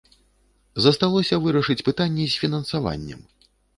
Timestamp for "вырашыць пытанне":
1.43-2.25